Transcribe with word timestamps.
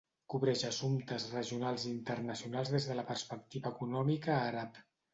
Cobreix 0.33 0.63
assumptes 0.69 1.27
regionals 1.35 1.85
i 1.89 1.93
internacionals 1.97 2.75
des 2.79 2.91
de 2.91 2.99
la 3.03 3.07
perspectiva 3.13 3.77
econòmica 3.77 4.43
àrab. 4.51 4.87